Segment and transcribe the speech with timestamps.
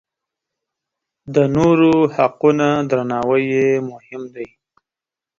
[1.33, 4.47] د نورو حقونه درناوی یې مهم دی.